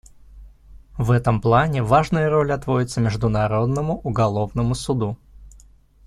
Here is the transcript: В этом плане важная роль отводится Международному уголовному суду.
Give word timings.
В 0.97 1.11
этом 1.11 1.39
плане 1.41 1.83
важная 1.83 2.27
роль 2.27 2.51
отводится 2.51 2.99
Международному 2.99 3.99
уголовному 3.99 4.73
суду. 4.73 5.15